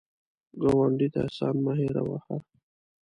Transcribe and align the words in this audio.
ګاونډي 0.61 1.07
ته 1.13 1.19
احسان 1.25 1.55
مه 1.65 1.73
هېر 1.79 1.95
وهه 2.09 2.37